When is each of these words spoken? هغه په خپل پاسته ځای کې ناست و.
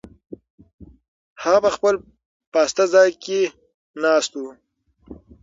هغه 1.43 1.59
په 1.63 1.69
خپل 1.75 1.95
پاسته 2.53 2.83
ځای 2.93 3.09
کې 3.23 3.39
ناست 4.03 4.31
و. 4.39 4.43